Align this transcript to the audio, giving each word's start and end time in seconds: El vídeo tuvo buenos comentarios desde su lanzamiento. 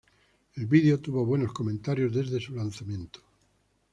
El 0.55 0.65
vídeo 0.65 0.99
tuvo 0.99 1.23
buenos 1.27 1.53
comentarios 1.53 2.11
desde 2.15 2.39
su 2.41 2.55
lanzamiento. 2.55 3.19